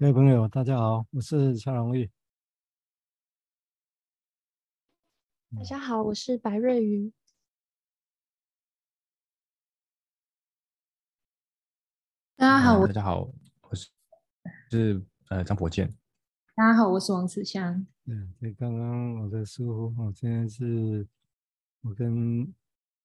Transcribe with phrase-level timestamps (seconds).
[0.00, 2.08] 各位朋友，大家好，我是蔡荣玉。
[5.56, 7.12] 大家好，我是白瑞瑜。
[12.36, 13.28] 大家好，大家好，
[13.60, 13.88] 我是
[14.70, 15.92] 是呃张博健。
[16.54, 17.84] 大家好，我是王子香。
[18.04, 21.08] 嗯，对，刚刚我的疏忽，我现在是
[21.80, 22.54] 我跟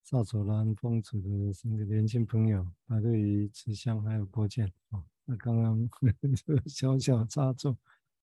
[0.03, 5.03] 赵楚兰、风楚的三个年轻朋友，白瑞瑜、慈香还有博健啊。
[5.25, 5.89] 那刚刚
[6.67, 7.77] 小小插错，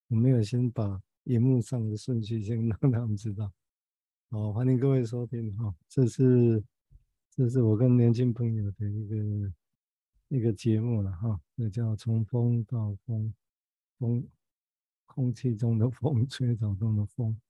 [0.09, 3.51] 我没有先把荧幕上的顺序先 让他们知道。
[4.29, 6.63] 好，欢迎各位收听哈，这是
[7.31, 9.53] 这是我跟年轻朋友的一个
[10.29, 13.33] 一个节目了哈，那叫从风到风，
[13.99, 14.29] 风
[15.07, 17.41] 空气中的风，吹草动的风，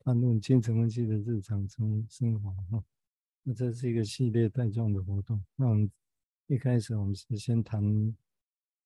[0.00, 2.84] 谈论精神分析的日常生生活哈。
[3.44, 5.40] 那这是一个系列带状的活动。
[5.54, 5.88] 那我们
[6.48, 8.16] 一开始我们是先谈。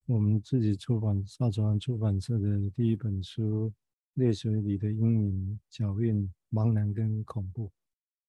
[0.06, 3.70] 我们自己出版邵楚兰出版社的第一本书
[4.14, 7.72] 《泪水里的阴影、脚印、茫然跟恐怖》。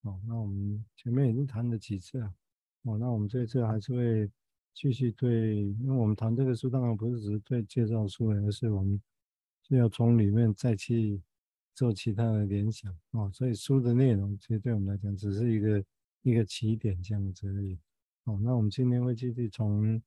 [0.09, 2.33] 哦，那我们前面已经谈了几次了。
[2.83, 4.31] 哦，那我们这次还是会
[4.73, 9.01] 继续对，因为我们谈这个书，当然不是只是对介绍书，而是我们
[9.67, 11.21] 是要从里面再去
[11.73, 12.97] 做其他的联想。
[13.11, 15.83] 哦，所以书的内容其实对我们来讲只是一个
[16.21, 17.77] 一个起点这样子而已。
[18.23, 20.01] 哦，那我们今天会继续从。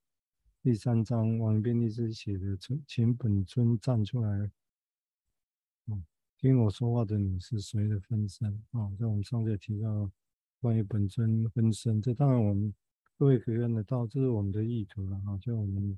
[0.60, 4.50] 第三章，王编律师写的，请本尊站出来。
[5.86, 6.02] 哦，
[6.36, 8.60] 听我说话的你是谁的分身？
[8.72, 10.10] 哦，在我们上次提到
[10.60, 12.74] 关于本尊分身，这当然我们
[13.16, 15.38] 各位可以看得到，这是我们的意图了啊。
[15.38, 15.96] 就我们，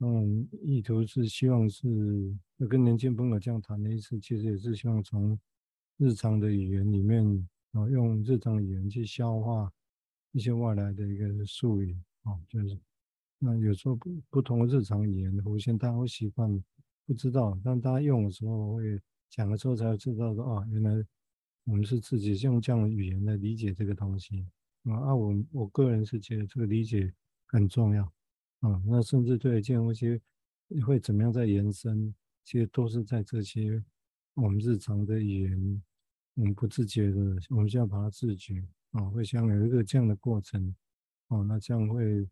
[0.00, 2.36] 嗯，意图是希望是
[2.68, 5.40] 跟年轻朋友这样谈的意思，其实也是希望从
[5.96, 7.24] 日常的语言里面
[7.72, 9.72] 啊，用日常语言去消化
[10.32, 12.78] 一些外来的一个术语啊，就是。
[13.42, 16.62] 那有时候不不同的日常语言的出现，大家会习惯
[17.06, 21.02] 不知道，但大家用的时候会讲的时候才会知道说啊，原来
[21.64, 24.46] 我们是自己用这样的语言来理解这个东西
[24.84, 24.92] 啊。
[24.92, 27.10] 啊，我我个人是觉得这个理解
[27.46, 28.04] 很重要
[28.60, 28.82] 啊。
[28.86, 30.20] 那甚至对一件东西
[30.84, 32.14] 会怎么样在延伸，
[32.44, 33.82] 其实都是在这些
[34.34, 35.82] 我们日常的语言，
[36.34, 37.18] 我们不自觉的，
[37.48, 40.76] 我们需要把它自觉啊，会像有一个这样的过程
[41.28, 42.28] 啊，那这样会。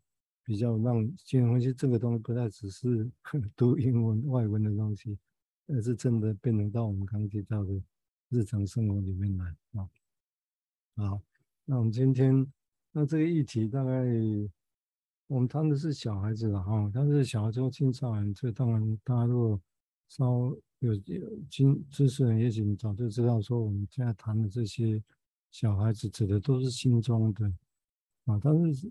[0.49, 3.07] 比较让金融分析这个东西不再只是
[3.55, 5.15] 读英文外文的东西，
[5.67, 7.79] 而是真的变成到我们刚提到的
[8.29, 9.87] 日常生活里面来啊。
[10.95, 11.21] 好，
[11.65, 12.51] 那我们今天
[12.91, 14.03] 那这个议题大概
[15.27, 19.61] 我们谈的是小孩子的哈，但是小孩子青少年，这当然大家如果
[20.07, 20.25] 稍
[20.79, 24.99] 有有经知识人，也许你早就知道说我们现在谈的这些
[25.51, 27.45] 小孩子指的都是心中的
[28.25, 28.89] 啊，但是。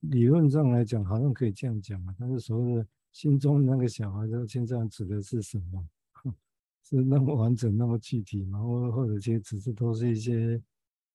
[0.00, 5.88] 理论上来讲，好像可以这样讲嘛，但是所谓的心中那个小孩，这现在指的是什么？
[6.82, 8.60] 是那么完整、那么具体吗？
[8.60, 10.60] 或或者其实只是都是一些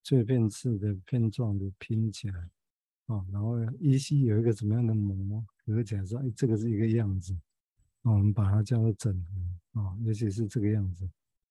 [0.04, 2.40] 碎片式的片状的拼起来
[3.08, 7.38] 啊，然后依稀有一个什么样的膜合起来说，哎，这个是一个样子，
[8.04, 9.14] 我们把它叫做整
[9.74, 11.08] 合啊，尤其是这个样子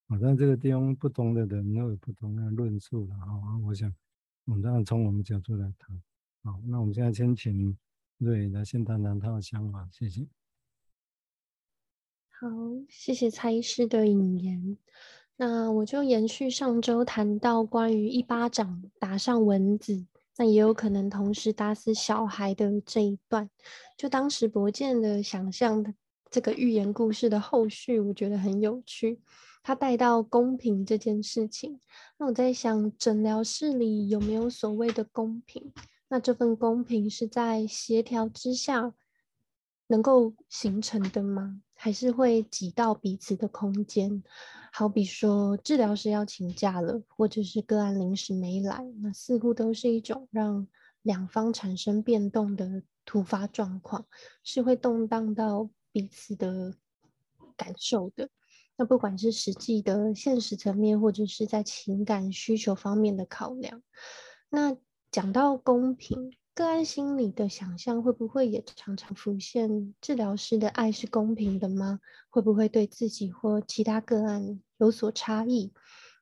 [0.07, 0.17] 啊。
[0.19, 3.57] 但这个地方不同的人都有不同的论述的啊。
[3.63, 3.93] 我想，
[4.45, 6.01] 我们当然从我们角度来谈。
[6.47, 7.77] 好，那我们现在先请
[8.19, 10.25] 瑞来先谈谈他的想法，谢谢。
[12.29, 12.47] 好，
[12.87, 14.77] 谢谢蔡医师的引言。
[15.35, 20.05] 那我就延续上周谈到关于一巴掌打上蚊子，
[20.37, 23.49] 那也有可能同时打死小孩的这一段。
[23.97, 25.93] 就当时博健的想象的
[26.31, 29.19] 这个寓言故事的后续，我觉得很有趣。
[29.61, 31.81] 他带到公平这件事情，
[32.17, 35.73] 那我在想，诊疗室里有没有所谓的公平？
[36.09, 38.93] 那这份公平是在协调之下
[39.87, 41.61] 能够形成的吗？
[41.75, 44.23] 还是会挤到彼此的空间？
[44.71, 50.67] 好比说治疗师要请假了，或者是个案临时没来，那似乎都是一种让
[51.01, 54.05] 两方产生变动的突发状况，
[54.43, 56.73] 是会动荡到彼此的
[57.55, 58.29] 感受的。
[58.77, 63.83] 那不管是实际的现实层面，或者是在情感需求方面的考量，
[64.49, 64.77] 那。
[65.17, 69.95] 讲到公平，个案心理的想象会不会也常常浮现？
[69.99, 71.99] 治疗师的爱是公平的吗？
[72.29, 75.73] 会不会对自己或其他个案有所差异？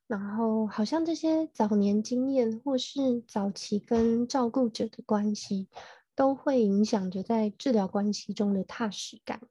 [0.08, 5.68] 然后，好像这些早年经验或是早期跟照顾者的关系，
[6.16, 9.42] 都会影响着在治疗关系中的踏实感。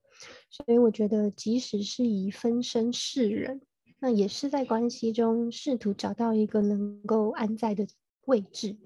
[0.48, 3.60] 所以，我觉得即使是以分身示人，
[3.98, 7.86] 那也是在关系中试图找到一个能够安在的
[8.24, 8.78] 位置。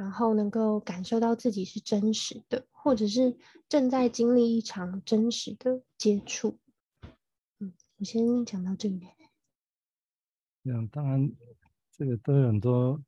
[0.00, 3.36] 然后能够感受到自己是真实的，或者是
[3.68, 6.58] 正在经历一场真实的接触。
[7.58, 9.06] 嗯我先讲到这里。
[10.64, 11.30] 这样，当然
[11.92, 12.98] 这个都有很多，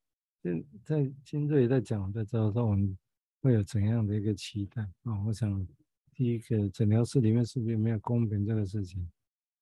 [0.43, 2.99] 在在金瑞在讲的时候，我们
[3.41, 5.19] 会有怎样的一个期待啊？
[5.25, 5.67] 我想
[6.15, 9.11] 第一个诊疗室里面是不是没有公平这个事情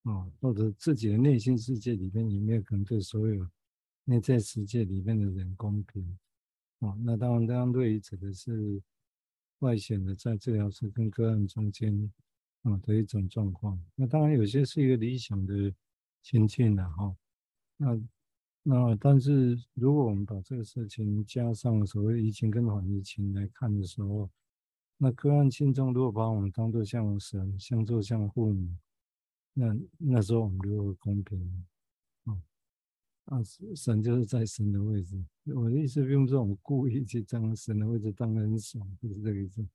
[0.03, 0.27] 啊？
[0.41, 3.47] 或者自己的内心世界里面有没有可能对所有
[4.05, 6.19] 内在世界里面的人公平
[6.81, 6.95] 啊？
[7.05, 8.83] 那当然，当对于指的是
[9.61, 12.13] 外显的在治疗室跟个案中间。
[12.63, 15.73] 啊的一种状况，那当然有些是一个理想的
[16.21, 17.17] 情境了哈。
[17.79, 17.99] 那
[18.63, 24.29] 那但是如果我们把这个事情加上所谓移情跟缓移情来看的时候，
[24.99, 28.77] 那个案心中如果把我们当作像神，像作像父母，
[29.55, 31.65] 那那时候我们如何公平？
[33.31, 33.43] 啊，
[33.75, 35.17] 神就是在神的位置。
[35.55, 39.67] 我的意思并不是我们故意去将神的位置当很爽，不是这个意思，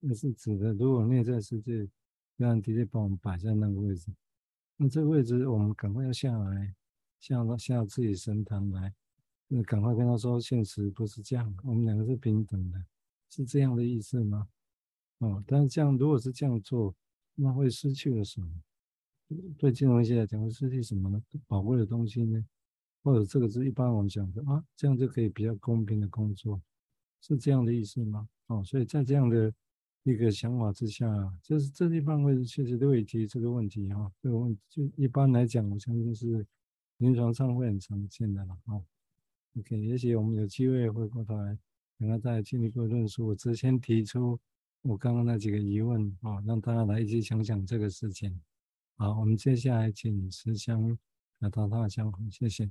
[0.00, 1.88] 那是指的如果内在世界。
[2.38, 4.12] 让直接把我们摆在那个位置，
[4.76, 6.74] 那这个位置我们赶快要下来，
[7.18, 8.94] 下到下到自己神坛来，
[9.48, 12.84] 那赶快跟他说，现实不是这样，我们两个是平等的，
[13.30, 14.46] 是这样的意思吗？
[15.20, 16.94] 哦，但是这样如果是这样做，
[17.36, 18.48] 那会失去了什么？
[19.56, 21.22] 对金融一些来讲会失去什么呢？
[21.46, 22.44] 宝贵的东西呢？
[23.06, 26.60] 或者这个是一般我们讲的啊，这样就可以比较公平的工作，
[27.20, 28.28] 是这样的意思吗？
[28.48, 29.54] 哦，所以在这样的。
[30.08, 31.04] 一个想法之下，
[31.42, 34.08] 就是这地方会确实都会提这个问题哈。
[34.22, 36.46] 这个问题就一般来讲，我相信是
[36.98, 38.80] 临床上会很常见的了哈。
[39.58, 41.58] OK，也许我们有机会回过头来，
[41.98, 43.26] 等下再进一步论述。
[43.26, 44.38] 我之前提出
[44.82, 48.40] 我刚刚那几个疑问啊，让大家来一起想想这个事情。
[48.98, 50.96] 好，我们接下来请石香
[51.40, 52.70] 来谈他的想，谢谢。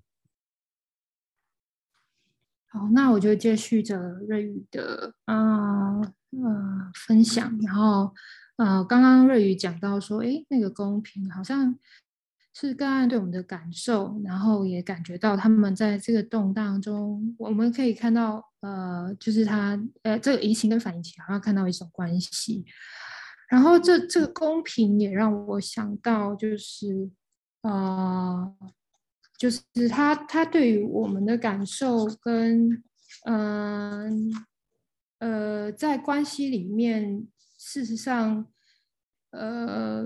[2.75, 6.11] 好，那我就接续着瑞宇的啊呃，
[6.43, 8.13] 呃分享，然后
[8.57, 11.79] 呃刚刚瑞宇讲到说，诶，那个公平好像
[12.53, 22.65] 是个案对我们的感受，然后也感觉到他们在这个动荡中，我们可以看到呃就是他呃这个移情跟反移情好像看到一种关系，
[23.47, 27.09] 然后这这个公平也让我想到就是
[27.61, 28.53] 呃。
[29.37, 32.83] 就是他，他对于我们的感受跟，
[33.25, 34.31] 嗯
[35.19, 37.27] 呃，在关系里面，
[37.57, 38.47] 事实上，
[39.31, 40.05] 呃，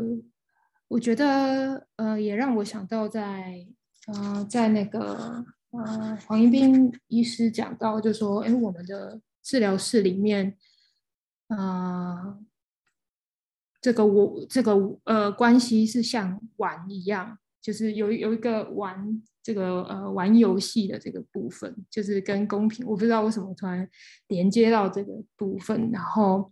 [0.88, 3.68] 我觉得，呃，也让我想到在，
[4.08, 10.58] 呃，在那个，呃，黄一斌医师讲到，就说，哎，我们的治疗室里面，
[11.48, 12.40] 啊、呃，
[13.80, 17.38] 这个我这个呃关系是像碗一样。
[17.62, 23.88] 就是有有一个玩这个呃玩游戏的这个部分，就是跟公平，我不知道为什么突然
[24.28, 26.52] 连接到这个部分，然后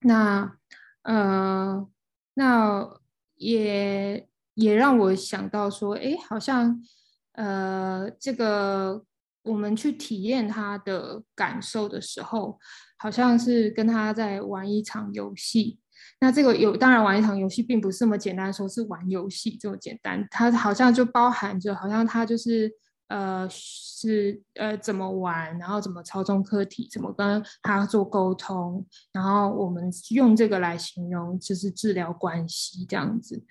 [0.00, 0.56] 那
[1.02, 1.88] 呃
[2.34, 3.00] 那
[3.36, 6.82] 也也让我想到说，哎，好像
[7.32, 9.04] 呃这个
[9.42, 12.58] 我们去体验他的感受的时候，
[12.98, 15.78] 好像是跟他在玩一场游戏。
[16.20, 22.70] 那这个有当然玩一场游戏并不是这么简单，说是玩游戏这么简单，它好像就包含着，好像它就是
[23.08, 33.42] 呃是呃怎么玩，然后怎么操纵客体，怎么跟他做沟通，然后我们用这个来形容就是治疗关系这样子。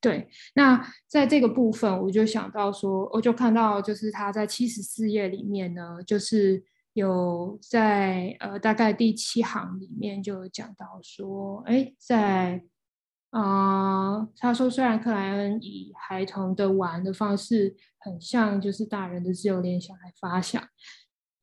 [0.00, 6.62] 对，那在这个部分我就想到说，我就看到就是他在七十四页里面呢，就是。
[6.92, 12.62] 有在呃大概第七行里面就有讲到说，哎，在
[13.30, 20.60] 啊、他说虽然克莱恩以孩童的玩的方式很像就是大人的自由联想来发想，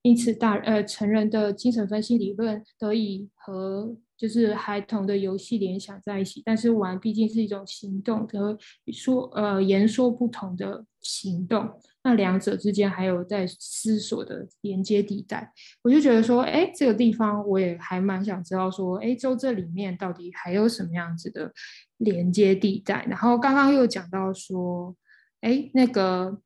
[0.01, 8.57] 因此大呃成人的精神分析理论得以和就是孩童的游戏联想在一起，但是玩毕竟是一种行动，和
[8.91, 11.79] 说呃言说不同的行动。
[12.03, 21.51] 那两者之间还有在思索的连接地带，我就觉得说，哎，这个地方我也还蛮想知道说，哎，就这里面到底还有什么样子的
[21.97, 23.05] 连接地带？
[23.09, 24.95] 然后刚刚又讲到说，
[25.41, 26.41] 哎，那个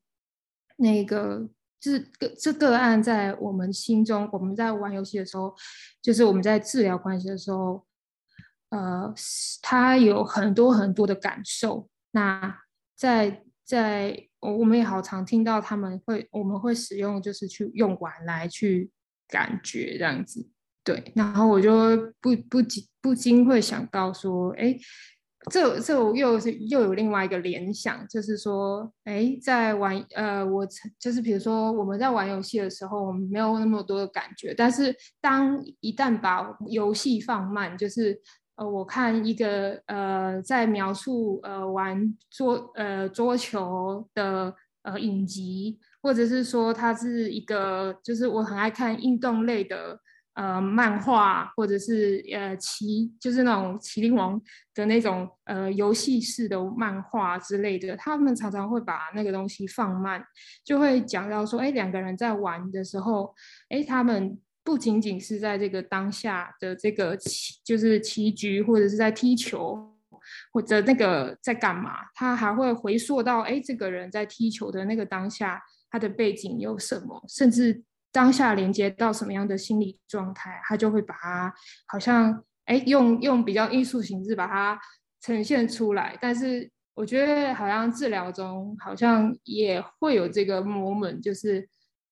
[0.78, 1.48] 那个
[1.82, 5.52] 这个这个案在我们心中，我们在玩游戏的时候，
[6.00, 7.84] 就是我们在治疗关系的时候，
[8.68, 9.12] 呃，
[9.60, 11.88] 他有很多很多的感受。
[12.12, 12.56] 那
[12.94, 18.92] 在在我们也好常听到他们会，我们会使用就是去用玩来去
[19.26, 20.48] 感觉这样子，
[20.84, 21.12] 对。
[21.16, 21.72] 然后我就
[22.20, 24.78] 不不禁不禁会想到说，哎，
[25.50, 30.64] 这这又是又有另外一个联想，就是说，哎，在玩呃，我
[31.00, 38.16] 就是比如说我们在玩游戏的时候，我们没有那么多的感觉，但是当一旦把游戏放慢，就是
[38.54, 49.98] 呃，我看一个呃在描述呃玩桌呃桌球的呃影集，或者是说它是一个就是我很爱看运动类的。
[50.34, 54.40] 呃，漫画或者是呃棋，就是那种麒麟王
[54.74, 60.24] 的那种呃游戏式的漫画之类的，他们常常会把那个东西放慢，
[60.64, 63.34] 就会讲到说，哎，两个人在玩的时候，
[63.68, 69.94] 哎，他们不仅仅是在这个当下的这个棋，就是棋局或者是在踢球，
[70.50, 77.84] 或者那个在干嘛，他还会回溯到，哎，这个人在踢球的那个当下，他的背景有什么，甚至。
[78.12, 81.52] 当下连接到什么样的心理状态，他就会把它
[81.86, 84.78] 好像哎用用比较艺术形式把它
[85.22, 86.16] 呈现出来。
[86.20, 91.66] 但是我觉得好像治疗中好像也会有这个 moment，就是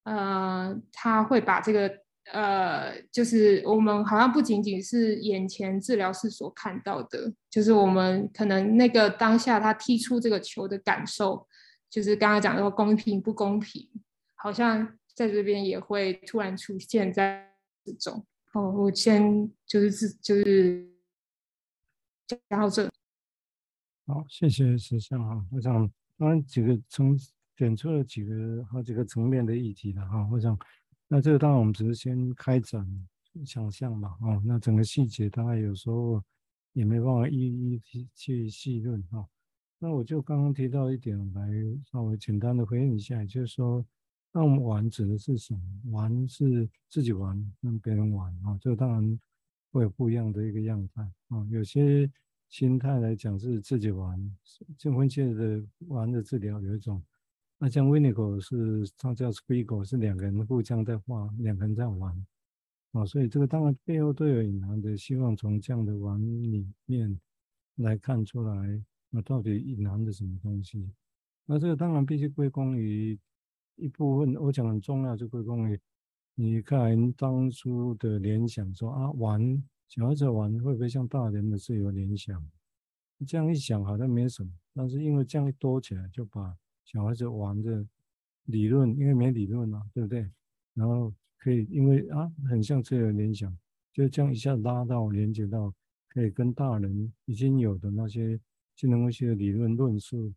[0.04, 1.92] 呃他会把这个
[2.32, 11.46] 呃就是我们好像不仅仅是眼前治疗师所看到的，就是我们可能那个当下他踢出这个球的感受，
[11.90, 13.86] 就是刚刚讲的公平不公平，
[14.34, 14.96] 好像。
[15.20, 17.46] 在这边也会突然出现在
[17.84, 20.90] 这种哦，我先就是自就是
[22.26, 22.90] 讲到这。
[24.06, 25.46] 好，谢谢石相哈。
[25.52, 25.74] 我想
[26.16, 27.14] 刚刚几个层
[27.54, 30.26] 点出了几个好几个层面的议题了哈。
[30.32, 30.58] 我想
[31.06, 32.82] 那这个当然我们只是先开展
[33.44, 36.24] 想象嘛哦，那整个细节大概有时候
[36.72, 37.36] 也没办法一
[37.74, 39.28] 一去去细论哈。
[39.78, 41.46] 那我就刚刚提到一点来
[41.92, 43.84] 稍微简单的回应一下，就是说。
[44.32, 45.60] 那我们玩指的是什么？
[45.90, 49.20] 玩是自己玩，跟别人玩啊，这个当然
[49.72, 51.44] 会有不一样的一个样态啊。
[51.50, 52.08] 有些
[52.48, 54.36] 心态来讲是自己玩，
[54.78, 57.02] 进婚戒的玩的治疗有一种。
[57.58, 62.26] 那像 Winnicott 是他叫 Spiegel 是两个人互相在画，两个人在玩
[62.92, 67.18] 啊，所以这个当然背后都有隐含的希望，从这样的玩里面
[67.74, 70.88] 来看出来，那到底隐含的什么东西？
[71.46, 73.18] 那这个当然必须归功于。
[73.80, 75.80] 一部分我讲很重要，就归功于
[76.34, 82.42] 你看当初的联想说啊，玩小孩子玩会不会像大人的自由联想？
[83.26, 87.86] 这样一想好像没什么，但是因为这样一多起来，就把小孩子玩的
[88.44, 90.30] 理论，因为没理论嘛，对不对？
[90.74, 93.54] 然后可以因为啊，很像自由联想，
[93.92, 95.74] 就这样一下拉到连接到
[96.08, 98.40] 可以跟大人已经有的那些
[98.74, 100.32] 智能分析的理论论述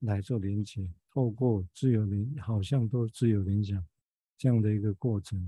[0.00, 0.86] 来做连接。
[1.16, 3.82] 透过自由联，好像都自由联想
[4.36, 5.40] 这样的一个过程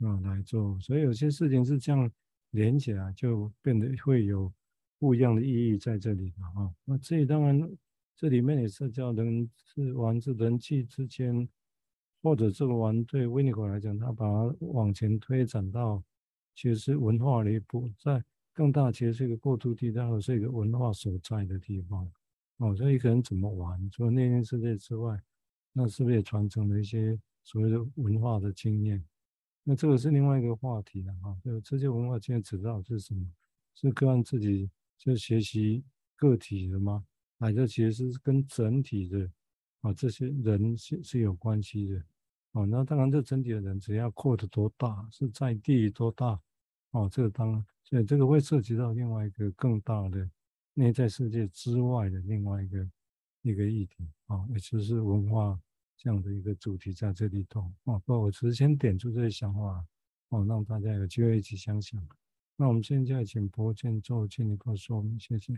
[0.00, 2.12] 啊来做，所以有些事情是这样
[2.50, 4.52] 连起来，就变得会有
[4.98, 6.74] 不一样的意义在这里了哈。
[6.84, 7.58] 那这里当然，
[8.14, 11.48] 这里面也是叫人是玩是人际之间，
[12.22, 16.04] 或者这个玩对维尼口来讲，他把它往前推展到
[16.54, 22.12] 其实是文化的一步，在更大其实是一个过渡地带，或是一个文化所在的地方。
[22.58, 23.90] 哦，所以一个人怎么玩？
[23.90, 25.20] 除了内心世界之外，
[25.72, 29.04] 那是不是也传承了一些所谓的文化的经验？
[29.64, 31.36] 那这个是另外一个话题了哈。
[31.42, 33.26] 就这些文化经验指导是什么？
[33.74, 35.82] 是个案自己就学习
[36.16, 37.04] 个体的吗？
[37.40, 39.28] 还是其实是跟整体的
[39.80, 42.02] 啊这些人是是有关系的？
[42.52, 46.40] 哦，那当然这整体的人只要扩得多大，是在地多大？
[46.92, 50.30] 哦，这个当然，所以这个会涉及到另外一个更大的。
[50.74, 52.90] 内在世界之外的另外一个
[53.42, 55.56] 一个议题啊，也就是文化
[55.96, 57.96] 这样的一个主题在这里头啊。
[58.00, 59.86] 不，我只是先点出这些想法
[60.30, 62.04] 哦，让大家有机会一起想想。
[62.56, 65.56] 那我们现在请柏建做进一步说明，谢谢。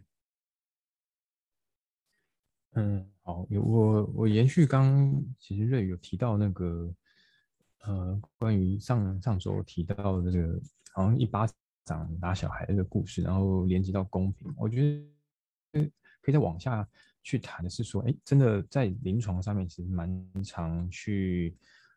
[2.73, 6.95] 嗯，好，我我延续刚其实瑞宇有提到那个
[7.85, 10.61] 呃，关于上上周提到的这个
[10.93, 11.49] 好像一八。
[11.87, 14.83] 长打小孩的故事，然后连接到公平，我觉
[15.73, 15.91] 得
[16.21, 16.87] 可以再往下
[17.23, 21.57] 去谈的是说，哎，真的在临床上面其实蛮常去，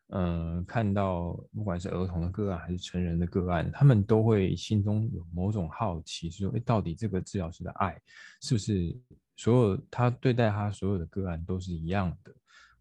[0.09, 7.99] 嗯、看到不管是儿童的个案还是成人的个案，他们都会心中有某种好奇，说，哎，到底这个治疗师的爱
[8.41, 8.95] 是不是
[9.35, 12.31] 所有他对待他所有的个案都是一样的？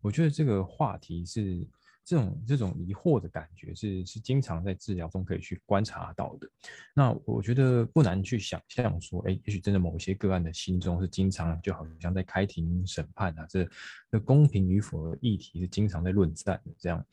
[0.02, 1.66] 我觉得这个话题是。
[2.08, 6.48] 这种这种疑惑的感觉是是经常在治疗中可以去观察到的。
[6.94, 13.68] 那我觉得不难去想象说，哎，也许真的某些个案的心中是经常就好像在开庭审判啊，这
[14.10, 17.04] 这公平与否的议题是经常在论战的这样。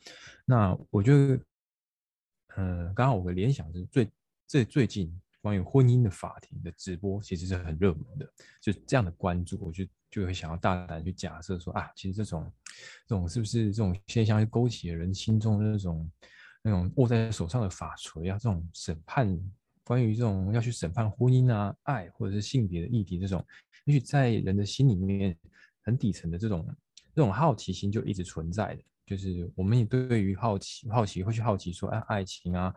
[0.46, 1.40] 那我觉得，
[2.56, 4.10] 嗯，刚刚我的联想是最
[4.46, 5.14] 最最近
[5.46, 9.86] 关于婚姻的法庭的直播其实是很热门的，就这样的关注，我就。
[10.08, 12.50] 就会想要大胆去假设说啊，其实这种
[13.06, 16.10] 这种是不是这种现象，勾起了人心中的那种
[16.62, 19.38] 那种握在手上的法锤啊，这种审判
[19.84, 23.44] 关于这种要去审判婚姻啊、爱或者是性别的议题，这种
[23.84, 25.36] 也许在人的心里面
[25.82, 26.66] 很底层的这种
[27.14, 28.82] 这种好奇心就一直存在的。
[29.04, 32.74] 就是我们也对于好奇好奇会去好奇说，哎，爱情啊、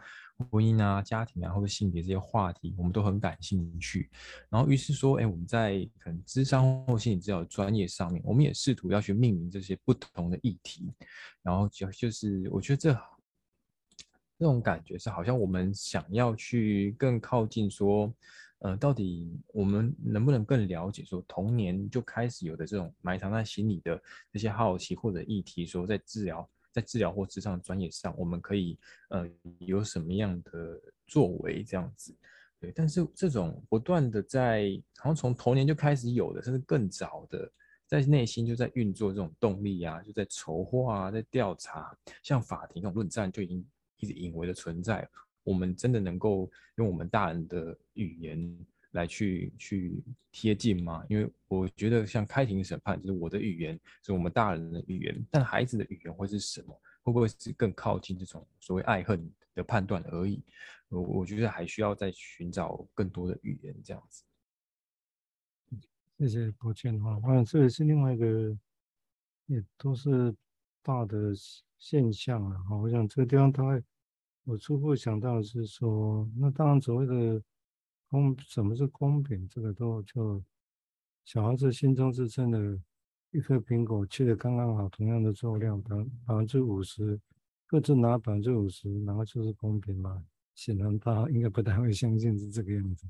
[0.50, 4.10] 婚姻啊、家庭啊，或者性别这些话题，我们都很感兴趣。
[4.50, 10.92] 然后于是说，哎，我们在可能智商或心理治疗专业上面，我们也试图要去命名这些不同的议题。
[11.42, 12.94] 然后就就是，我觉得这
[14.38, 18.14] 这种感觉是好像我们想要去更靠近说。
[18.62, 23.98] 呃，到底我们能不能更了解说，童年就开始有的这种埋藏在心里的
[24.34, 26.46] 这些好奇或者议题，说在治疗、
[26.80, 28.78] 在治疗或咨商专业上，我们可以
[29.10, 32.16] 呃有什么样的作为这样子？
[32.60, 37.50] 对，但是这种不断的在，好像从童年就开始有的，甚至更早的，
[37.88, 43.66] 在内心就在运作这种动力啊，就在筹划啊，在调查，像法庭这种论战就已经
[43.98, 45.08] 一直隐微的存在。
[45.44, 48.58] 我们真的能够用我们大人的语言
[48.92, 51.04] 来去去贴近吗？
[51.10, 56.82] 因为我觉得像开庭审判，就是我的语言是我们大人的语言，但孩子的语言会是什么？
[57.04, 60.44] 会不会是更靠近这种所谓爱恨的判断而已？
[60.90, 64.24] 我我觉得还需要再寻找更多的语言这样子。
[66.18, 68.58] 谢谢柏谦哈，啊，这也是另外一个，
[69.46, 70.36] 也都是
[70.84, 71.32] 大的
[71.78, 72.76] 现象了哈。
[72.76, 73.84] 我想这个地方它会。
[74.46, 77.44] 我初步想到的是说，那当然所谓的
[78.10, 79.48] 公，什么是公平？
[79.48, 80.44] 这个都就
[81.24, 82.80] 小孩子心中是真的，
[83.32, 87.20] 一颗苹果切的刚刚好，同样的重量，百百分之五十，
[87.68, 90.26] 各自拿百分之五十，然后就是公平嘛？
[90.56, 93.08] 显然他应该不太会相信是这个样子。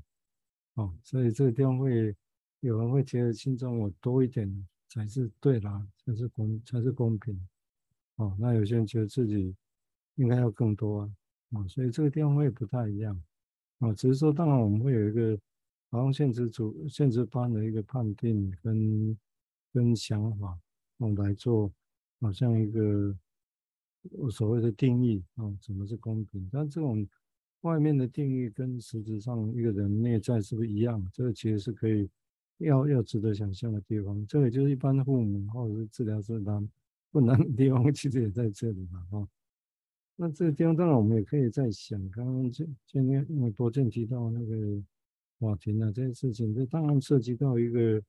[0.74, 2.14] 哦，所以这个地方会
[2.60, 7.48] 有人会觉得心中我多一点才是对啦，才是公才是公平。
[8.16, 9.56] 哦，那有些人觉得自己
[10.16, 11.10] 应该要更多啊。
[11.52, 13.20] 啊，所以这个地方会不太一样，
[13.80, 15.38] 啊，只是说，当然我们会有一个
[15.90, 19.18] 好像现实主现实般的一个判定跟
[19.72, 20.58] 跟想法，
[20.98, 21.72] 用来做
[22.20, 23.16] 好像一个
[24.30, 26.48] 所谓的定义啊，什么是公平？
[26.52, 27.06] 但这种
[27.62, 31.02] 外面的定义跟实质上一个人内在是不是一样？
[31.12, 32.06] 这个其实是可以
[32.58, 34.26] 要要值得想象的地方。
[34.26, 36.62] 这个就是一般的父母或者是治疗师他
[37.10, 39.26] 不难的地方，其实也在这里嘛，哈。
[40.22, 44.82] 那这个地方当然我们也可以在想，刚刚今今天因为柏谦提到那个
[45.38, 48.02] 法庭啊这件事情，这当然涉及到一个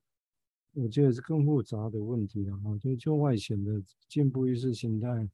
[0.74, 2.76] 我觉得是更复杂的问题了哈。
[2.76, 5.26] 就就外显的进步意识形态，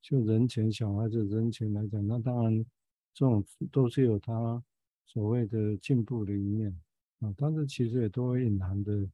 [0.00, 2.64] 就人权小孩子人权来讲，那当然
[3.12, 4.64] 这种都是有他
[5.04, 6.74] 所谓的进步的一面
[7.18, 9.06] 啊，但是其实也都会隐含的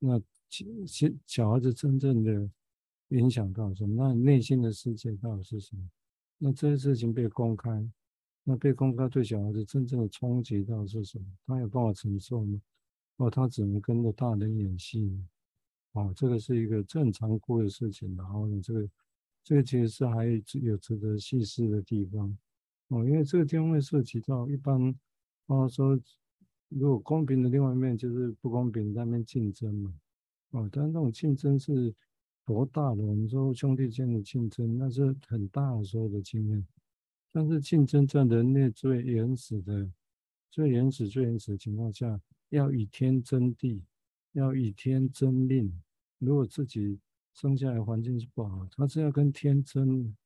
[0.00, 2.50] 那小小孩子真正的
[3.10, 4.08] 影响到什么？
[4.08, 5.88] 那内心的世界到底是什么？
[6.38, 7.84] 那这些事情被公开，
[8.44, 11.24] 那被公开对小孩子真正的冲击到是什么？
[11.46, 12.60] 他有办法承受吗？
[13.16, 15.20] 哦，他只能跟着大人演戏，
[15.92, 18.14] 哦，这个是一个正常过的事情。
[18.16, 18.88] 然后呢，这个
[19.42, 20.26] 这个其实是还
[20.62, 22.38] 有值得细思的地方，
[22.88, 24.94] 哦，因为这个地方会涉及到一般，
[25.46, 25.98] 哦说
[26.68, 29.92] 如果公平的另外一面就是不公平在那边竞争嘛，
[30.50, 31.92] 哦，但那种竞争是。
[32.48, 33.04] 多大的？
[33.04, 36.66] 我们说兄弟间的竞争，那是很大的时候的经验。
[37.30, 39.86] 但是竞争在人类最原始的、
[40.50, 43.84] 最原始、最原始的情况下，要与天争地，
[44.32, 45.70] 要与天争命。
[46.18, 46.98] 如果自己
[47.34, 50.16] 生下来环境是不好，他是要跟天争，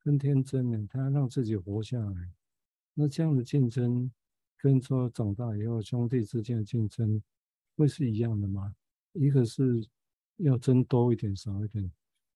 [0.00, 2.32] 跟天争的，他要让自己活下来。
[2.94, 4.10] 那这样的竞争，
[4.56, 7.22] 跟说长大以后兄弟之间的竞争，
[7.76, 8.74] 会是一样的吗？
[9.12, 9.86] 一个是。
[10.38, 11.90] 要争多一点，少一点，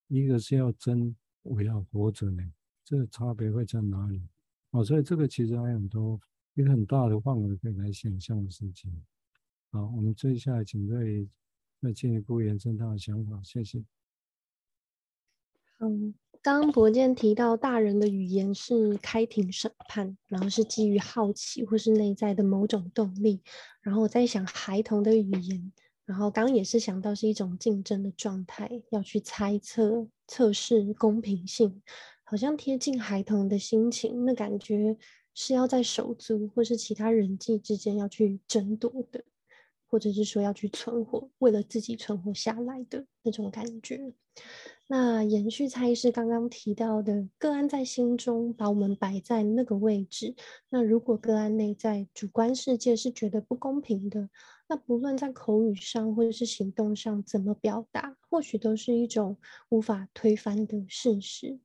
[0.09, 2.43] 一个是要争我要活着呢，
[2.85, 4.23] 这个差别会在哪里？
[4.71, 6.21] 哦，所以这个其实还有很多
[6.55, 8.91] 一个很大的范围可以来想象的事情。
[9.71, 11.29] 好，我们接下来请瑞
[11.81, 13.85] 再进一步延伸他的想法，谢谢。
[15.79, 23.43] 嗯，刚刚柏谦提到大人的语言是开庭审判，然后是基于好奇或是内在的某种动力，
[23.81, 25.73] 然后我在想孩童的语言。
[26.12, 31.81] 然后刚刚也是想到是一种竞争的状态，要去猜测、测试公平性，
[32.22, 34.94] 好像贴近孩童的心情，那感觉
[35.33, 39.25] 是要在手足或是其他人际之间要去争夺的，
[39.87, 44.12] 或者是说要去存活，为了自己存活下来的那种感觉。
[44.88, 50.35] 那延续蔡医师刚刚提到的个案在心中把我们摆在那个位置，
[50.68, 54.29] 那如果个案内在主观世界是觉得不公平的。
[54.73, 59.37] 那不论在口语上或者是行动上怎么表达，或许都是一种
[59.69, 61.61] 无法推翻的事实。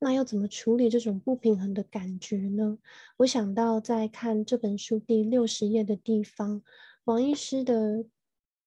[0.00, 2.78] 那要怎么处理这种不平衡的感觉呢？
[3.18, 6.60] 我想到在看这本书第六十页的地方，
[7.04, 8.04] 王医师的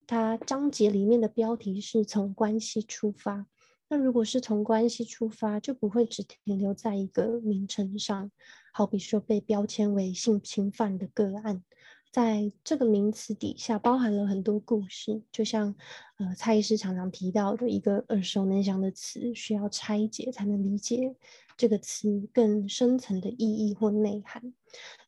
[0.08, 3.46] 他章节里面的标题是从关系出发。
[3.90, 8.32] 那如果是从关系出发，就不会只停留在一个名称上，
[8.72, 11.66] 好比说被标签为性侵犯的个案。
[12.12, 15.74] 在这个名词底下包含了很多故事，就像
[16.18, 21.16] 呃蔡医师常常提到的一个耳熟能详的词，需要拆解才能理解
[21.56, 24.54] 这个词更深层的意义或内涵。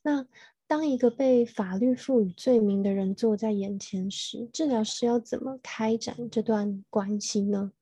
[0.02, 0.26] 那
[0.66, 7.74] 当一个被法律赋予罪名的人坐在眼前时，治疗师要怎么开展这段关系呢？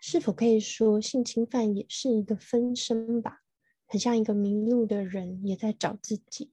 [0.00, 3.40] 是否可以说性侵犯也是一个分身吧？
[3.88, 6.52] 很像一个迷路的人也在找自己，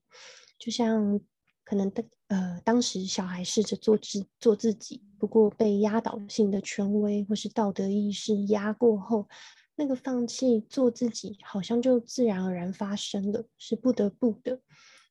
[0.58, 1.20] 就像。
[1.68, 9.28] 可能的呃，当时小孩试着做自做自己，不过被压倒性的权威或是道德意识压过后，
[9.76, 14.62] 那个放弃做自己好像就自然而然发生了，是不得不的。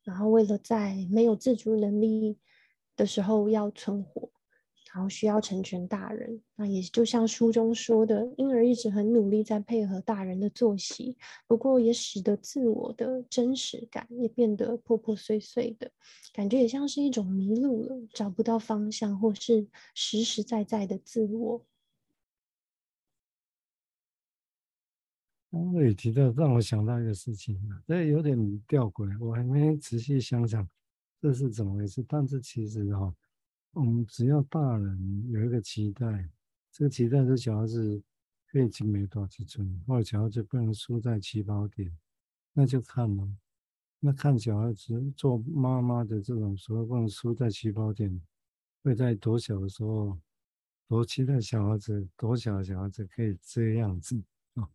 [0.03, 2.39] 然后为了在没有自主能力
[2.95, 4.31] 的时候要存活。
[4.97, 15.91] 然后需要成全大人，那也就像书中说的，婴儿一直很努力在配合大人的作息，不过也使得自我的真实感也变得破破碎碎的，
[16.33, 21.63] 感觉也像是一种迷路了，找不到方向，或是实实在在的自我。
[25.51, 27.55] 刚刚也提到，让我想到一个事情，
[27.85, 28.35] 这有点
[28.67, 30.67] 吊诡，我还没仔细想想
[31.21, 33.13] 这是怎么回事，但是其实哈。
[33.77, 36.27] 我们只要大人有一个期待，
[36.71, 38.01] 这个期待是小孩子
[38.51, 41.95] 可以进美多几寸，或者小孩子不能输在起跑点，
[42.53, 43.29] 那就看了。
[43.99, 48.19] 那看小孩子做妈妈的这种时候不能输在起跑点，
[48.81, 50.17] 会在多小的时候
[50.87, 54.19] 多期待小孩子多小的小孩子可以这样子
[54.55, 54.67] 啊？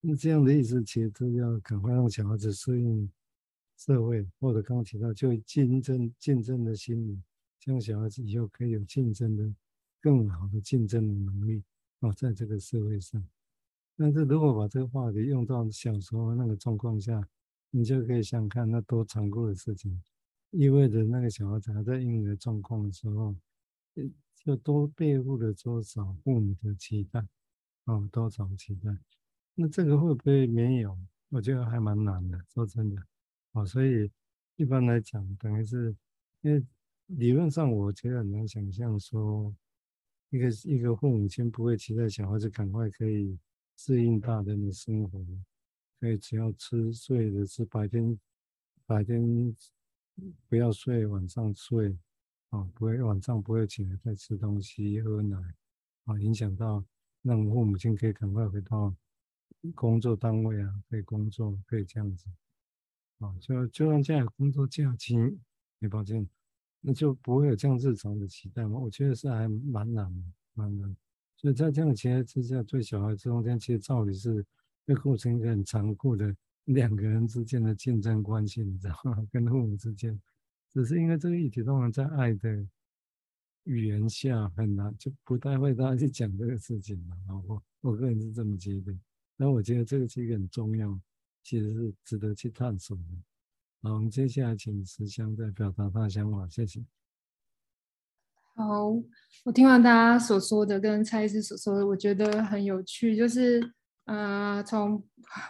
[0.00, 3.12] 那这样的意思其实是要赶快让小孩子适应
[3.76, 7.20] 社会，或者刚刚提到就竞争竞争的心理。
[7.64, 9.54] 让小孩子以后可以有竞争的
[10.00, 11.62] 更好的竞争的能力
[12.00, 13.24] 啊，在这个社会上。
[13.96, 17.26] 但是如果把这个话题用到小时候那个状况下，
[17.70, 20.02] 你就可以想看那多残酷的事情，
[20.50, 23.34] 意味着那个小孩子还在婴儿状况的时候，
[24.34, 27.26] 就多背负了多少父母的期待
[27.84, 28.94] 啊，多少期待。
[29.54, 30.98] 那这个会不会没有？
[31.30, 33.02] 我觉得还蛮难的，说真的
[33.52, 33.64] 啊。
[33.64, 34.10] 所以
[34.56, 35.96] 一般来讲，等于是
[36.42, 36.62] 因为。
[37.06, 39.54] 理论上，我觉得很难想象说，
[40.30, 43.38] 一个一个父母亲不会期待小孩子赶快可以
[43.76, 45.24] 适应大人的生活，
[46.00, 48.18] 可以只要吃睡的是白天，
[48.86, 49.54] 白天
[50.48, 51.96] 不要睡，晚上睡，
[52.48, 55.36] 啊，不会晚上不会起来再吃东西喝奶，
[56.04, 56.84] 啊，影响到
[57.22, 58.94] 让父母亲可以赶快回到
[59.74, 62.26] 工作单位啊，可以工作，可以这样子，
[63.18, 65.16] 啊，就就算这样工作假期，
[65.78, 66.26] 你抱歉。
[66.86, 68.78] 那就不会有这样日常的期待吗？
[68.78, 70.94] 我觉得是还蛮难的，蛮难。
[71.34, 74.44] 所以在这样的情况之下，对小孩子中间，其实照理是
[74.86, 79.26] 会构成一个很残酷的 两个人之间的竞争关系，你知道吗？
[79.32, 80.20] 跟父母之间，
[80.70, 82.66] 只是因为这个议题通常在爱的
[83.64, 87.16] 语言下很难，就不太会大家去讲这个事情嘛。
[87.26, 88.94] 然后我个人是这么觉得，
[89.38, 91.00] 但我觉得这个是一个很重要，
[91.42, 93.02] 其实是值得去探索的。
[93.84, 96.82] 好，我们接下来请石香再表达他的想法，谢谢。
[98.54, 98.88] 好，
[99.44, 103.14] 我听完大家所说的跟蔡医师所说的，我觉得很有趣。
[103.14, 103.62] 就是
[104.06, 105.06] 呃，从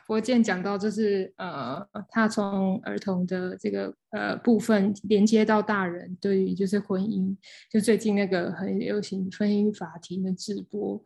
[0.08, 7.36] 博健讲到，就是呃，他从儿童的这个呃部分连接到大人，对于就是婚姻，
[7.70, 11.00] 就最近那个很流行婚姻法庭的直播，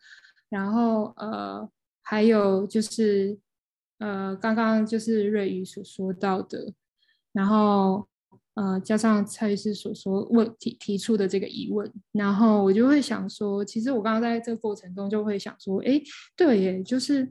[0.49, 3.39] 然后呃，还有就是
[3.99, 6.73] 呃，刚刚就是瑞宇所说到的。
[7.39, 8.05] 然后，
[8.55, 16.03] 呃，加上蔡律师所说问提提出的这个疑问，然后我就会想说，其实我刚刚在这个过程中就会想说，哎，
[16.37, 17.31] 对耶，就是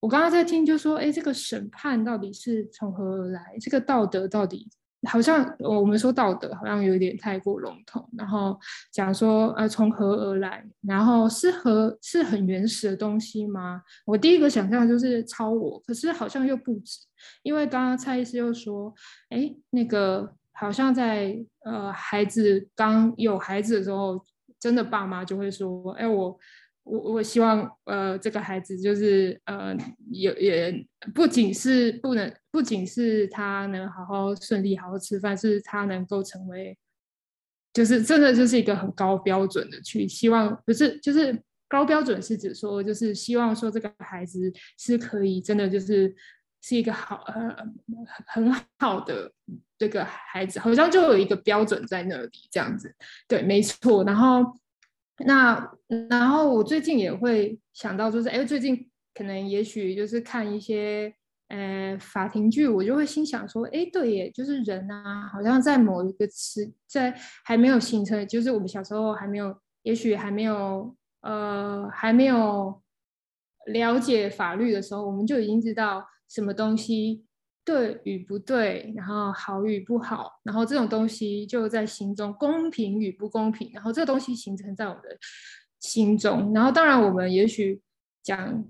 [0.00, 3.56] 我刚刚在听，就说，哎，这个审判到底是从何而来？
[3.58, 4.68] 这个道德到底？
[5.06, 8.58] 好像我们说道德好像有点太过笼统，然后
[8.90, 13.82] 讲说呃从何而来，然后是何是很原始的东西吗？
[14.04, 16.98] 我第一个想象就是超我，可是好像又不止，
[17.42, 18.92] 因为刚刚蔡医师又说，
[19.28, 24.24] 哎，那个好像在呃孩子刚有孩子的时候，
[24.58, 26.38] 真的爸妈就会说，哎我。
[26.88, 29.76] 我我希望，呃，这个孩子就是，呃，
[30.10, 36.76] 也也不仅是不能，不仅是他能好好顺利好好吃饭，是他能够成为，
[37.72, 46.14] 就是真的就是一个很高标准的去希望，不是就是高标准是指说，就是希望说这个孩子是可以真的就是
[46.62, 47.54] 是一个好呃
[48.26, 49.30] 很好的
[49.78, 52.94] 这个孩子，好像就有一个标准在那里这样子。
[53.28, 54.02] 对，没错。
[54.04, 54.42] 然后
[55.26, 55.72] 那
[56.10, 61.12] 然后我最近也会想到，就是哎，最近可能也许就是看一些
[61.48, 70.94] 呃法庭剧，我就会心想说，哎，对耶，就是人啊，好像在某一个词在还没有形成，就是我们小时候还没有，也许还没有。
[71.20, 72.80] 呃，还没有
[73.66, 77.26] 了解法律的时候，我们就已经知道什么东西
[77.68, 85.18] 对与不对，然后好与不好，然后这种东西就在心中，公平与不公平，然后这个东西形成在我们的
[85.80, 86.52] 心中。
[86.54, 87.80] 然后，当然，我们也许
[88.22, 88.64] 讲，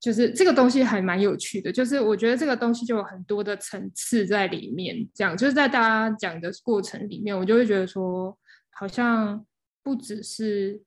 [0.00, 5.08] 就是这个东西还蛮有趣的，就是我觉得这个东西就有很多的层次在里面。
[5.14, 8.36] 这样，就是在大家讲的过程里面，我就会觉得说，
[8.70, 9.46] 好像
[9.82, 10.82] 不只是。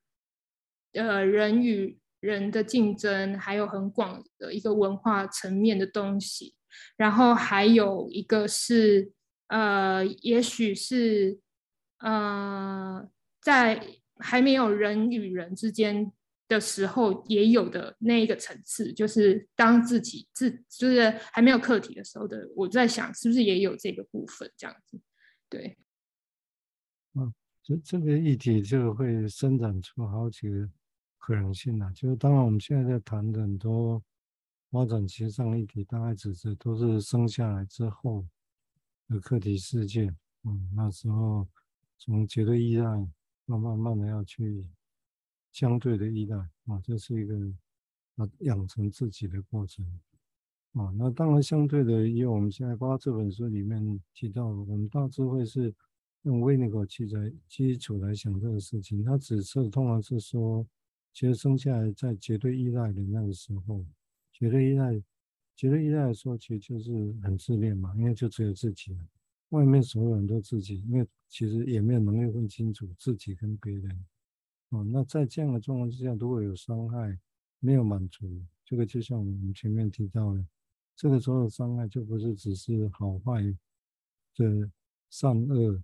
[0.94, 6.56] 呃，人与人的竞争，还有很广的一个文化层面的东西，
[6.98, 9.12] 然后还有一个是，
[9.48, 11.40] 呃，也许是，
[12.00, 13.10] 呃，
[13.42, 13.86] 在
[14.18, 16.12] 还没有人与人之间
[16.48, 25.00] 的时候，也有的那一个层次，就是当自己自就是还没有课题的时候的，我在想，是不是也有这个部分这样子？
[25.50, 25.78] 对，
[27.14, 30.70] 嗯，这这个议题就会生长出好几个。
[31.22, 34.02] 可能性啊，就是当然我们现在在谈的很多
[34.70, 38.26] 发展其上议题，大概指的都是生下来之后
[39.08, 40.16] 的课题事件。
[40.44, 41.48] 嗯，那时候
[41.98, 42.86] 从绝对依赖，
[43.46, 44.66] 慢慢慢的要去
[45.52, 47.36] 相对的依赖啊，这是一个
[48.16, 49.86] 啊养成自己的过程
[50.74, 50.94] 啊。
[50.98, 55.74] 那当然相对的，因为我们现在包括这本书里面提到，我们大致会是
[56.22, 59.04] 用维尼狗基在基础来想这个事情。
[59.04, 60.66] 它指涉通常是说。
[61.12, 63.84] 其实生下来在绝对依赖的那个时候，
[64.40, 65.04] 绝对依赖，
[65.56, 68.98] 绝对依赖的时候，其实就是很自恋嘛，因为就只有自己，
[69.50, 74.06] 外面所有人都自己，因为其实也没有能力分清楚自己跟别人。
[74.70, 77.20] 哦，那在这样的状况之下，如果有伤害，
[77.60, 80.46] 没有满足，这个就像我们前面提到的，
[80.96, 83.42] 这个时候的伤害就不是只是好坏
[84.36, 84.72] 的
[85.10, 85.84] 善恶，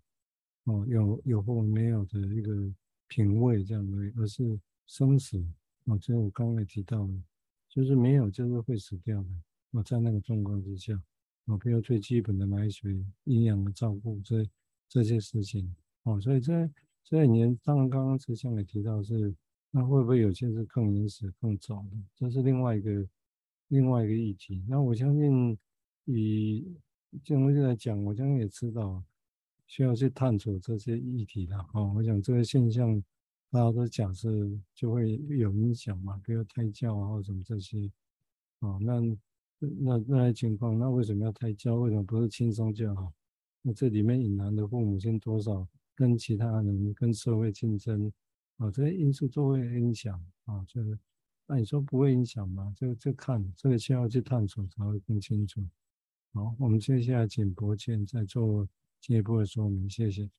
[0.63, 2.73] 哦，有有或没有的一个
[3.07, 4.59] 品味这样的，而是。
[4.87, 5.43] 生死
[5.85, 7.13] 哦，就是我刚才提到的，
[7.75, 9.27] 就是没有，就是会死掉的。
[9.71, 10.97] 我在那个状况之下，
[11.43, 14.47] 我，比如最基本的奶水、营养的照顾，这
[14.87, 16.71] 这些事情，哦，所以这
[17.03, 19.35] 这一年，当然刚刚慈祥也提到是，
[19.71, 21.97] 那会不会有些是更原始、更早的？
[22.15, 23.05] 这是另外一个
[23.67, 24.63] 另外一个议题。
[24.69, 25.57] 那我相信
[26.05, 26.65] 以
[27.25, 29.03] 这种东西来讲，我相信也知道
[29.67, 31.57] 需要去探索这些议题的。
[31.73, 33.03] 哦，我想这个现象。
[33.55, 34.27] 大家都讲是
[34.73, 37.89] 就会有影响嘛，比如胎教啊或者什么这些，
[38.59, 38.99] 啊，那
[39.59, 41.75] 那那些情况，那为什么要胎教？
[41.75, 43.13] 为什么不是轻松就好？
[43.61, 45.65] 那这里面隐含的父母亲多少
[45.95, 48.11] 跟其他人跟社会竞争
[48.57, 50.61] 啊，这些因素都会影响啊。
[50.67, 50.99] 就是
[51.47, 52.73] 那你说不会影响吗？
[52.75, 55.65] 这这看这个需要去探索才会更清楚。
[56.33, 58.67] 好，我们接下来请柏健再做
[58.99, 60.29] 进一步的说明，谢谢。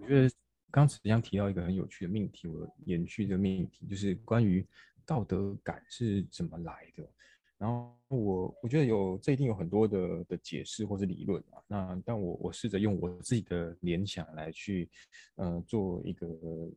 [0.00, 0.43] 我觉得。
[0.74, 4.66] 刚慈祥提到一个很有趣的命题，我延续这个命题，就是关于
[5.06, 7.08] 道德感是怎么来的。
[7.56, 11.62] 然后我我觉得有这一定有很多的的解释或是理论啊。
[11.68, 14.90] 那但我我试着用我自己的联想来去，
[15.36, 16.26] 呃，做一个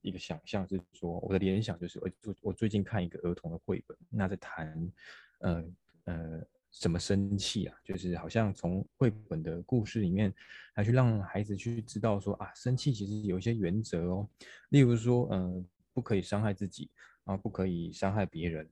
[0.03, 4.91] 一个想象，就是说我的联想就是，我我最近看一个儿童的绘本，那在谈，
[5.39, 5.65] 呃
[6.03, 6.47] 呃。
[6.79, 7.75] 怎么生气啊？
[7.83, 10.33] 就是好像从绘本的故事里面
[10.75, 14.29] 来去让孩子去知道说啊，生气其实有一些原则哦。
[14.69, 16.89] 例如说，嗯、不可以伤害自己，
[17.23, 18.69] 然后不可以伤害别人，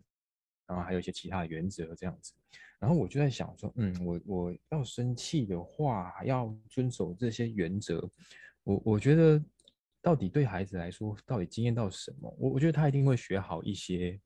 [0.68, 2.34] 然后还有一些其他的原则这样子。
[2.80, 8.08] 然后我就在想说，嗯，我我要生气的话，要遵守这些原则。
[8.63, 9.44] 我我觉得
[10.02, 12.36] 到底对孩子来说，到底经验到什么？
[12.38, 14.20] 我我觉得他一定会学好一些。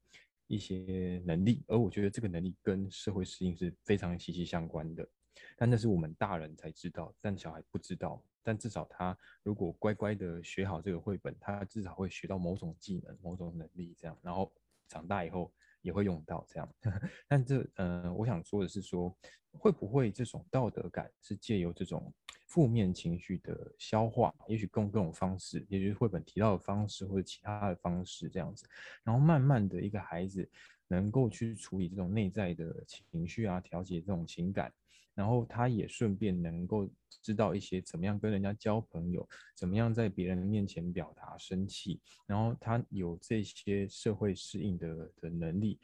[0.50, 5.08] 一些能力，而我觉得这个能力跟社会适应是非常息息相关的。
[5.56, 8.22] 但那是我们大人才知道，但小孩不知道。
[8.42, 14.52] 但至少他如果乖乖的学好这个绘本，他至少会学到某种技能、某种能力，这样，然后
[14.88, 16.76] 长大以后也会用到这样。
[17.28, 19.16] 但这，呃，我想说的是说，
[19.52, 22.12] 会不会这种道德感是借由这种
[22.50, 28.68] 负面情绪的消化，也许用各种方式，也就是绘本提到的方式或者其他的方式这样子，
[29.04, 30.50] 然后慢慢的一个孩子
[30.88, 34.74] 能够去处理这种内在的情绪啊，调节这种情感，
[35.14, 36.90] 然后他也顺便能够
[37.22, 45.80] 知道一些怎么样跟人家交朋友，怎么样在别人面前表达生气，然后他有这些社会适应的的能力，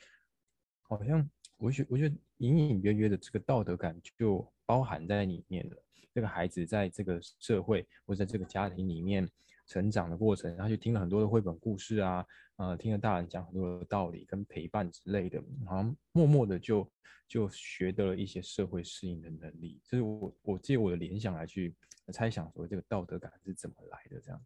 [0.82, 5.78] 好像我觉我觉得隐隐约约的这个道德感就包含在里面的。
[6.14, 9.30] 这个孩子在这个社会或者在这个家庭里面
[9.68, 12.26] 成长的过程，他就听了很多的绘本故事啊，
[12.56, 16.90] 呃，听了大人讲很多的道理跟陪伴之类的，好像默默的就
[17.28, 19.82] 就学得了一些社会适应的能力。
[19.84, 21.76] 这是我我借我的联想来去
[22.14, 24.22] 猜想说，这个道德感是怎么来的？
[24.22, 24.42] 这样。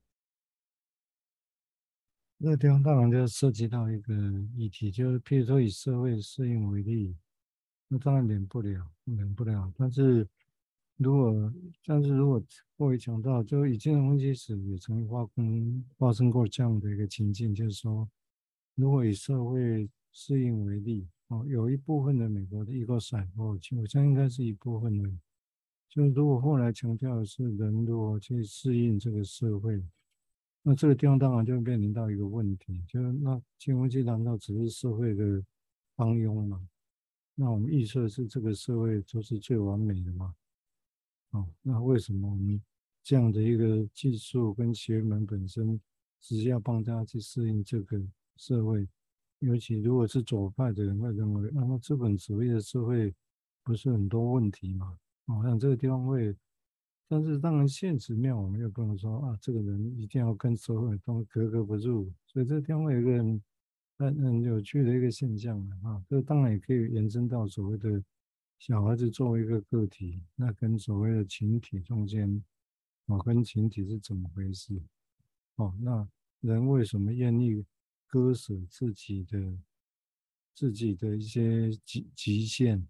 [2.39, 4.13] 那个地方当然就涉及到一个
[4.55, 7.15] 议题，就是譬如说以社会适应为例，
[7.89, 10.25] 那当然免不了，免不了，但是。
[11.01, 11.53] 如果，
[11.85, 12.43] 但是如果
[12.75, 18.05] 过于强调，就以金融分析时也曾经发生发生过这样的一个情境，就是说，
[18.75, 25.09] 如果以社会适应为例，哦，有一部分的美国的一个散户我相信应该是一部分的，
[25.87, 29.81] 就是如果后来强调的是人如何去适应这个社会，
[30.63, 35.41] 那这个地方当然就面临到一个问题，就是那金融分析难道只是社会的
[35.95, 36.67] 帮佣吗？
[37.41, 40.35] 那我们预测是这个社会就是最完美的吗？
[41.29, 42.61] 哦，那为什么我们
[43.01, 45.79] 这样的一个技术跟学门本身，
[46.19, 47.97] 只是要帮大家去适应这个
[48.35, 48.85] 社会？
[49.39, 53.15] 尤其如果是左派的人会认为，那么资本主义的社会
[53.63, 54.99] 不是很多问题吗？
[55.27, 56.35] 哦，像这个地方会，
[57.07, 62.11] 但是当然现实面我们又不能说啊，这个人一定要跟社会都格格不入。
[62.27, 63.11] 所以这个地方会有一个
[63.99, 68.03] 很很有趣的一个现象啊，这当然也可以延伸到所谓的。
[68.61, 72.43] 小孩子作为一个个体，那跟所谓的群体中间，
[73.05, 74.77] 哦，跟群体是怎么回事？
[75.55, 76.05] 哦，那
[76.41, 77.65] 人为什么愿意
[78.05, 79.57] 割舍自己的
[80.53, 82.85] 自己的一些极极限？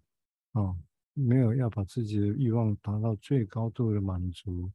[0.54, 0.76] 哦，
[1.14, 4.72] 没有要把自己的欲望达到最高度的满足，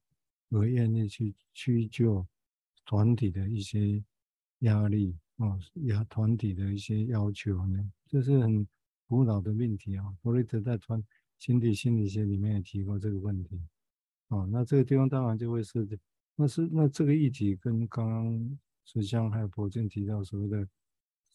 [0.51, 2.25] 而愿意去屈就
[2.85, 4.01] 团体的一些
[4.59, 7.91] 压力，哦，也团体的一些要求呢？
[8.07, 8.67] 这是很。
[9.07, 10.99] 古老的命题啊，弗雷德在《团
[11.37, 13.61] 群体心理学》里面也提过这个问题。
[14.29, 15.95] 哦，那这个地方当然就会涉及，
[16.35, 20.67] 那是那这个议题跟刚刚石香还有柏健提到所谓的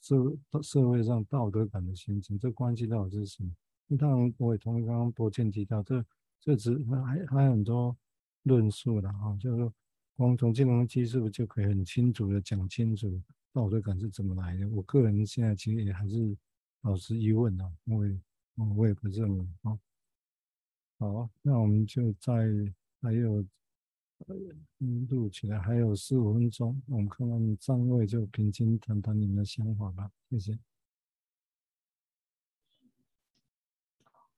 [0.00, 3.48] 社社会上道德感的形成，这关系到是什么？
[3.86, 6.04] 那当然我也同意刚刚柏健提到，这
[6.40, 7.96] 这只还还有很多
[8.42, 9.72] 论述的啊，就是说
[10.16, 13.08] 光从金融分析是不是就可以很清楚的讲清楚
[13.52, 14.68] 道德感是怎么来的？
[14.68, 16.36] 我个人现在其实也还是。
[16.82, 18.18] 保持疑问啊，因为
[18.74, 19.78] 我也不认为啊。
[20.98, 22.32] 好，那我们就再
[23.02, 23.44] 还有
[25.10, 30.58] 录起来还有十五分钟，我们看看三位就平均谈谈你们的想法吧，谢谢。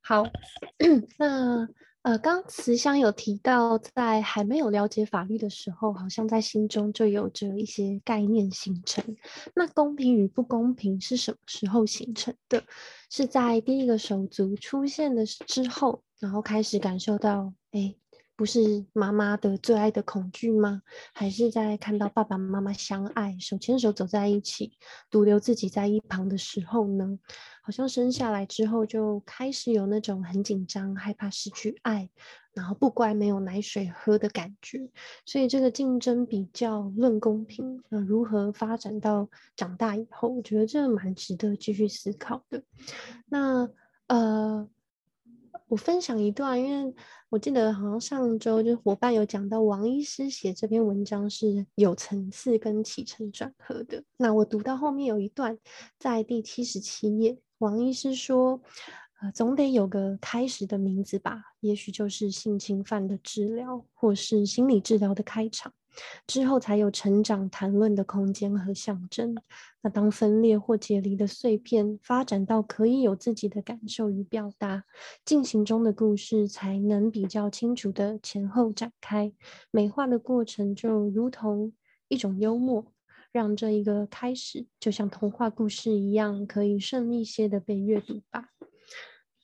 [0.00, 0.24] 好，
[1.16, 1.68] 那。
[2.02, 9.04] 呃，刚慈祥有提到，在还没有了解法律的时候，好像在心中就有着一些概念形成。
[9.54, 12.64] 那公平与不公平是什么时候形成的？
[13.08, 18.01] 是在第一个手足出现的之后，然后开始感受到，哎。
[18.42, 20.82] 不是妈妈的最爱的恐惧吗？
[21.14, 24.72] 还是在看到爸爸妈妈相爱，手牵手走在一起，
[25.12, 27.20] 独留自己在一旁的时候呢？
[27.62, 32.10] 好像生下来之后就开始有那种很紧张、害怕失去爱，
[32.52, 34.90] 然后不乖、没有奶水喝的感觉。
[35.24, 40.26] 所以这个竞争比较论公平，那如何发展到长大以后？
[40.26, 42.64] 我觉得这蛮值得继续思考的。
[43.26, 43.70] 那
[44.08, 44.68] 呃。
[45.72, 46.94] 我分享一段，因为
[47.30, 54.04] 我记得好像上周就伙伴有讲到王医师写这篇文章是有层次跟起承转合的。
[54.18, 55.56] 那我读到后面有一段，
[55.98, 58.60] 在第七十七页，王医师说，
[59.22, 65.72] 呃，总得有个开始的名字吧，也许就是性侵犯的治疗，或是心理治疗的开场。
[66.26, 69.34] 之后才有成长谈论的空间和象征。
[69.82, 74.84] 那当分裂或解离的碎片发展到可以有自己的感受与表达，
[75.24, 79.32] 进行中的故事才能比较清楚的前后展开。
[79.70, 81.72] 美化的过程就如同
[82.06, 82.86] 一种幽默，
[83.32, 88.51] 让这一个开始就像童话故事一样，可以顺利些的被阅读吧。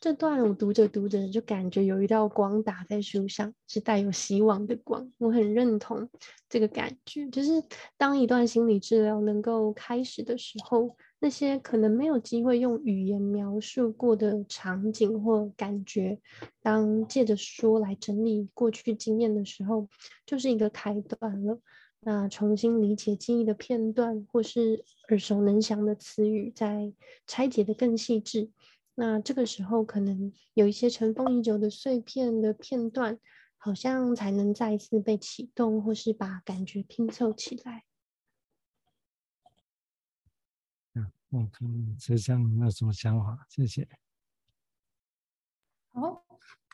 [0.00, 5.10] 这段我读着读着就感觉有一道光打在书上，是带有希望的光。
[5.18, 6.08] 我很认同
[6.48, 7.50] 这个感觉，就是
[7.96, 16.20] 当一段心理治疗能够开始的时候，那些可能没有机会用语言描述过的场景或感觉，
[16.62, 19.88] 当借着说来整理过去经验的时候，
[20.24, 21.58] 就是一个开端了。
[22.00, 26.92] 那重新理解记忆的片段，或是耳熟能详的词语，再
[27.26, 28.50] 拆解得更细致。
[29.00, 33.16] 那这个时候可能有一些尘封已久的碎片的片段，
[33.56, 37.84] 好像才能再一次被启动，或是把感觉拼凑起来。
[40.94, 43.46] 嗯，我跟慈祥有没有什么想法？
[43.48, 43.88] 谢谢。
[45.92, 46.24] 好，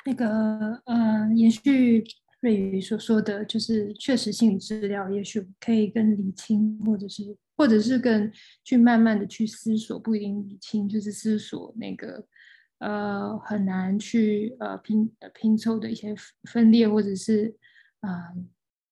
[0.07, 2.03] 那个，呃，延续
[2.41, 7.37] 瑞宇所说的就是确实心理治疗，也许可以更理清，或者是。
[7.57, 8.31] 或者是更
[8.65, 12.27] 去慢慢的去思索，不一定理清，就是思索那个
[12.79, 16.15] 呃很难去呃拼拼凑的一些
[16.51, 17.57] 分裂，或者是
[18.01, 18.11] 呃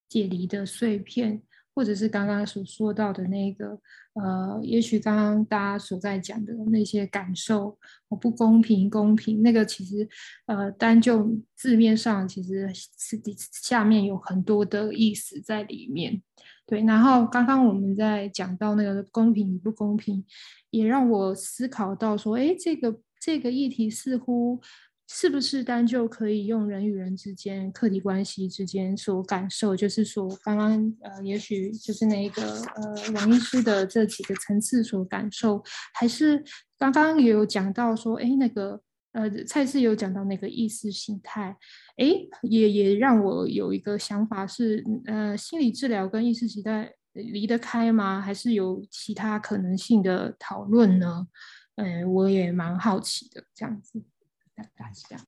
[0.08, 1.42] 解离的碎片，
[1.74, 3.80] 或者是刚刚所说到的那个
[4.14, 10.08] 呃，也许刚刚大家所在讲的那些感受，我不公平，公平，那个其实
[10.46, 16.22] 呃单就字面上，其实是下面有很多的意思在里面。
[16.66, 20.24] 对，然后刚刚我们在讲到那个公平与不公平，
[20.70, 24.60] 也让我思考到说，哎，这个这个议题似乎
[25.08, 32.42] 是不是单就可以用人与人之间、客体关系之间所感受，就是说刚刚呃，也许就是那个
[32.76, 35.62] 呃王医师的这几个层次所感受，
[35.94, 36.42] 还是
[36.78, 38.80] 刚刚也有讲到说，哎，那个。
[39.12, 41.54] 呃，蔡司有讲到那个意识形态，
[41.98, 48.20] 诶，也也让我有一个想法是，呃，心理治疗跟意识形态离得开吗？
[48.20, 51.28] 还是有其他可能性的讨论呢？
[51.74, 54.02] 呃，我也蛮好奇的，这样子，
[54.54, 55.26] 大概是这样。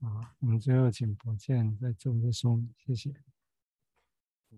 [0.00, 3.14] 好，我们最后请柏健再做个说明，谢谢。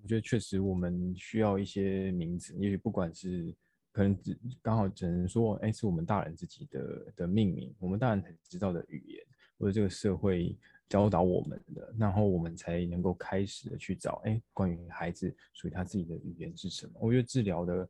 [0.02, 3.54] 我觉得确实我们需要一些名词，因为不管是。
[3.92, 9.22] 可能只刚好只能说，哎，是我们大人自己的的命名，我们大人才知道的语言，
[9.58, 16.92] 或者这个社会教导我们的，然后我们才能够开始的去找，哎，关于孩子属于他自己的语言是什么？
[17.00, 17.88] 我觉得治疗的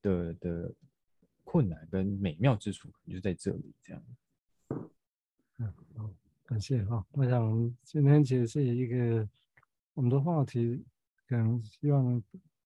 [0.00, 0.74] 的的
[1.44, 4.02] 困难跟美妙之处，可能就在这里，这样。
[5.58, 6.10] 嗯，好，
[6.46, 7.06] 感谢哈。
[7.10, 9.28] 我想今天其实是一个
[9.92, 10.82] 我们的话题，
[11.28, 12.22] 可能希望。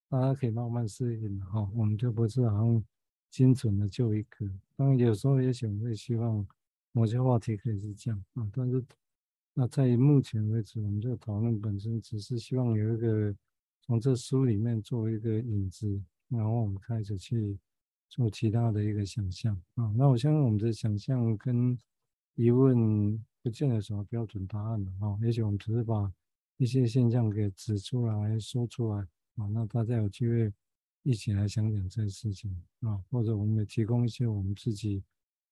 [0.09, 2.85] 大家可以慢慢适应哈，我们就不是好像
[3.29, 4.47] 精准的就一个。
[4.77, 6.47] 当然有时候也许我们会希望
[6.93, 8.85] 某些话题可以是这样啊，但是
[9.55, 13.35] 那在目前为止，我们这个讨论本身只是希望有一个
[13.83, 17.59] 从这书里面做一个引子，然后我们开始去
[18.09, 19.93] 做其他的一个想象啊。
[19.97, 21.77] 那我相信我们的想象跟
[22.35, 26.13] 疑问不见得什么标准答案的哈，也许我们只是把
[26.59, 29.07] 一些现象给指出来说出来。
[29.37, 30.53] 啊，那大家有机会
[31.03, 35.03] 一起来想想这个事情啊，或者我们也提供一些我们自己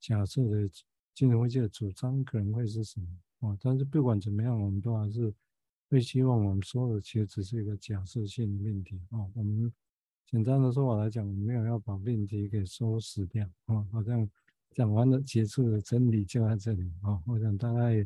[0.00, 0.68] 假设的
[1.14, 3.06] 金融危机的主张可能会是什么
[3.48, 3.56] 啊？
[3.60, 5.32] 但是不管怎么样，我们都还是
[5.88, 9.30] 会希望我们说的其实只是一个假设性的命题啊。
[9.34, 9.72] 我们
[10.26, 14.28] 简单的说法来讲，我们没有要把命题给收死掉啊，好像
[14.72, 17.22] 讲完了结束的真理就在这里啊。
[17.26, 18.04] 我想大概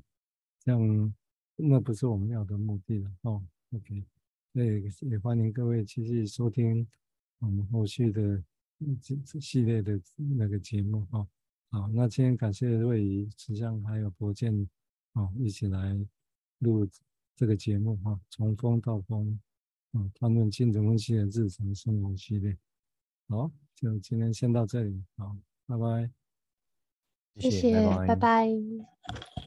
[0.59, 1.15] 这样，
[1.57, 3.43] 那不是我们要的目的了哦。
[3.73, 4.18] OK。
[4.59, 6.85] 对，也欢迎各位继续收听
[7.39, 8.43] 我们后续的
[9.01, 11.25] 这这系列的那个节目哈。
[11.71, 14.69] 好，那今天感谢瑞仪、慈祥还有博建
[15.13, 15.97] 啊，一起来
[16.59, 16.85] 录
[17.37, 18.21] 这个节目哈。
[18.31, 19.39] 从风到风
[19.93, 22.59] 啊，谈论精神分析的日常生活系列。
[23.29, 25.37] 好，就今天先到这里，好，
[25.67, 26.11] 拜拜。
[27.37, 28.07] 谢谢，拜拜。
[28.09, 29.38] 拜拜。